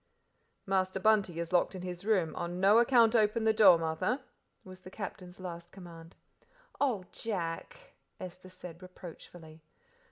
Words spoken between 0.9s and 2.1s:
Bunty is locked in his